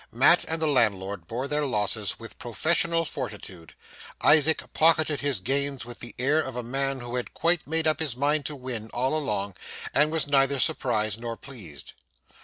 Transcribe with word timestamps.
Mat 0.11 0.45
and 0.47 0.59
the 0.59 0.65
landlord 0.67 1.27
bore 1.27 1.47
their 1.47 1.63
losses 1.63 2.17
with 2.17 2.39
professional 2.39 3.05
fortitude. 3.05 3.75
Isaac 4.19 4.63
pocketed 4.73 5.19
his 5.19 5.39
gains 5.39 5.85
with 5.85 5.99
the 5.99 6.15
air 6.17 6.41
of 6.41 6.55
a 6.55 6.63
man 6.63 7.01
who 7.01 7.17
had 7.17 7.35
quite 7.35 7.67
made 7.67 7.85
up 7.85 7.99
his 7.99 8.15
mind 8.15 8.47
to 8.47 8.55
win, 8.55 8.89
all 8.95 9.15
along, 9.15 9.53
and 9.93 10.11
was 10.11 10.25
neither 10.27 10.57
surprised 10.57 11.19
nor 11.21 11.37
pleased. 11.37 11.93